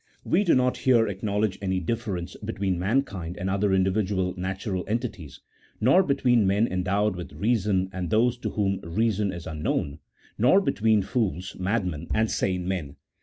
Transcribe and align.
"We 0.23 0.43
do 0.43 0.55
not 0.55 0.77
here 0.77 1.07
acknowledge 1.07 1.59
any 1.61 1.79
difference 1.79 2.35
between 2.43 2.79
mankind 2.79 3.37
and 3.37 3.51
other 3.51 3.71
individual 3.71 4.33
natural 4.35 4.83
entities, 4.87 5.41
nor 5.79 6.01
between 6.01 6.47
men 6.47 6.65
endowed 6.67 7.15
with 7.15 7.33
reason 7.33 7.87
and 7.93 8.09
those 8.09 8.35
to 8.39 8.49
whom 8.49 8.79
reason 8.81 9.31
is 9.31 9.45
unknown; 9.45 9.99
nor 10.39 10.59
between 10.59 11.03
fools, 11.03 11.55
madmen, 11.59 12.07
and 12.15 12.31
sane 12.31 12.67
men. 12.67 12.95